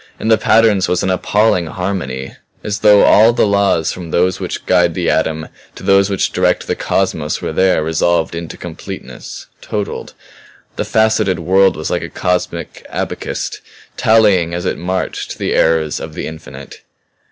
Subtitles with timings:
[0.19, 4.65] In the patterns was an appalling harmony as though all the laws from those which
[4.65, 10.15] guide the atom to those which direct the cosmos were there resolved into completeness totalled.
[10.75, 13.61] "The faceted world was like a cosmic abacist,
[13.95, 16.81] tallying as it marched the errors of the infinite.